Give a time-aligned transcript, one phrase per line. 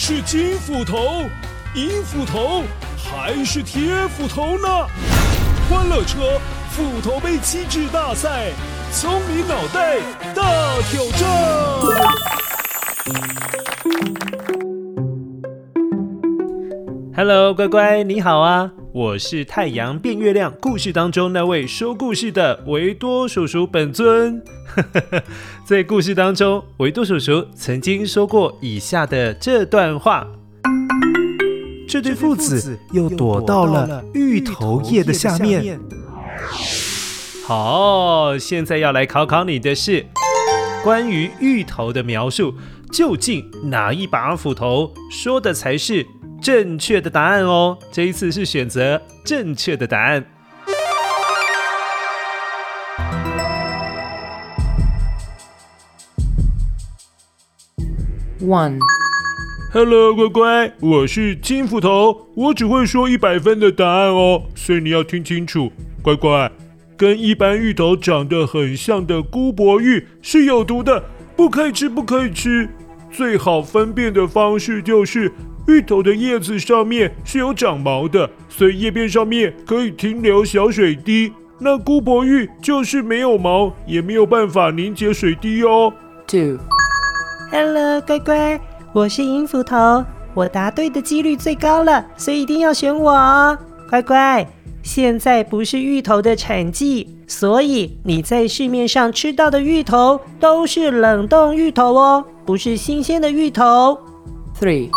[0.00, 1.24] 是金斧头、
[1.74, 2.62] 银斧头
[2.96, 4.68] 还是铁斧头呢？
[5.68, 6.38] 欢乐车
[6.70, 8.52] 斧头杯机制大赛，
[8.92, 9.98] 聪明脑袋
[10.36, 10.44] 大
[10.88, 11.28] 挑战。
[17.16, 18.70] Hello，乖乖，你好啊！
[18.94, 24.42] 我是太阳变月亮故事当中那位说故事的维多叔叔本尊。
[25.66, 30.26] 在故事当中，维多叔叔曾经说过以下的这段话：
[31.86, 35.78] 这对父子又躲到了芋头叶的下面。
[37.44, 40.06] 好，现在要来考考你的是
[40.82, 42.54] 关于芋头的描述，
[42.90, 46.06] 究竟哪一把斧头说的才是
[46.48, 47.76] 正确的答案哦？
[47.92, 50.24] 这一次是选择正确的答案。
[58.40, 66.50] One，Hello，乖乖，我是金斧头，我只会说一百分的答案哦，所以你要听清楚，乖乖，
[66.96, 71.04] 跟一般芋头长得很像的姑婆芋是有毒的，
[71.36, 72.66] 不可以吃，不可以吃。
[73.18, 75.32] 最好分辨的方式就是
[75.66, 81.32] 芋头的叶子上面是有长毛的，所以叶片上面可以停留小水滴。
[81.58, 85.92] 那姑婆芋就是没有毛，也没有办法凝结水滴哦。
[86.28, 86.58] Two。
[87.50, 88.60] Hello，乖乖，
[88.92, 93.58] 我是银斧头，我答对的几率最高了，所以一定要选我哦。
[93.90, 94.46] 乖乖，
[94.88, 104.00] 现在不是芋头的产季，所以你在市面上吃到的芋头都是冷冻芋头哦，不是新鲜的芋头。
[104.58, 104.88] Three，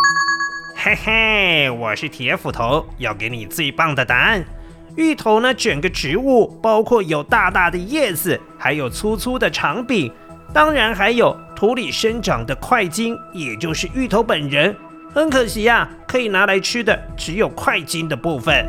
[0.77, 4.45] 嘿嘿，我是铁斧头，要给你最棒的答案。
[4.95, 10.09] 芋头呢，整个植物包括有大大的叶子，还有粗粗的长柄。
[10.53, 14.73] 当然还有土里生长的块茎，也就是芋头本人。
[15.13, 18.65] 很可惜呀，可以拿来吃的只有块茎的部分。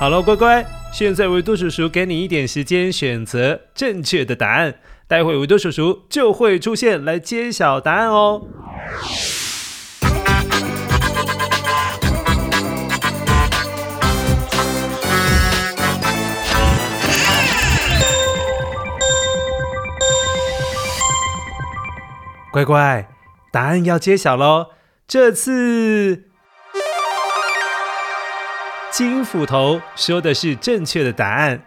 [0.00, 8.40] 好了，乖乖，现在维多叔叔给你一点时间选择正确的答案，待会维多叔叔就会出现来揭晓答案哦。
[22.50, 23.06] 乖乖，
[23.52, 24.68] 答案要揭晓喽！
[25.06, 26.29] 这次
[28.92, 31.62] 金斧头说的是正确的答案。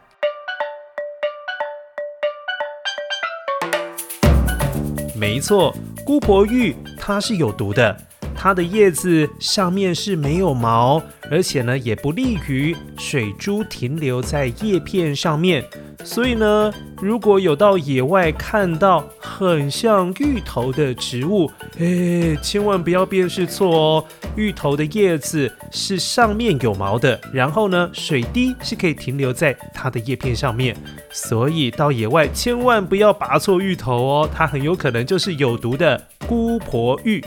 [5.15, 5.73] 没错，
[6.05, 7.97] 姑婆玉它是有毒的，
[8.43, 15.63] 它的叶子上面是没有毛，而且呢也不利于水珠停留在叶片上面。
[16.03, 16.69] 所以呢，
[17.01, 21.49] 如果有到野外看到很像芋头的植物，
[21.79, 24.05] 哎，千万不要辨识错哦。
[24.35, 30.75] 芋头的叶子是上面有毛的，然后呢，水滴是可以停留在它的叶片上面。
[31.09, 37.23] 所以到野外千万不要拔错芋头哦，它很有可能就是有毒的姑婆芋。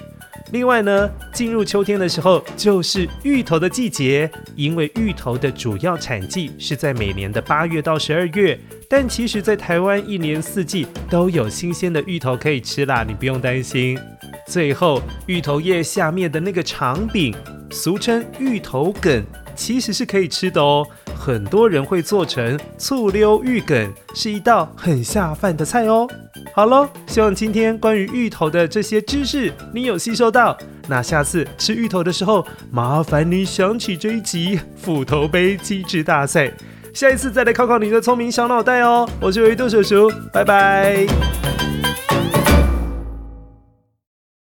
[0.52, 8.58] 另外呢，进入秋天的时候就是芋头的季节，因为芋头的主要产季是在每年的八月到十二月。
[8.88, 13.98] 但其实，在台湾一年四季都有新鲜的芋头可以吃啦，你不用担心。
[14.46, 17.34] 最后，芋头叶下面的那个长柄，
[17.70, 19.24] 俗称芋头梗，
[19.56, 20.86] 其实是可以吃的哦。
[21.14, 26.06] 很多人会做成醋溜芋梗，是一道很下饭的菜哦。
[26.54, 30.56] 好喽，希望今天关于芋头的这些知识你有吸收到。
[30.86, 36.52] 那下次吃芋头的时候，麻烦你想起这一集斧头杯机制大赛。
[36.94, 39.08] 下一次再来考考你的聪明小脑袋哦！
[39.20, 41.06] 我是维多叔叔，拜拜。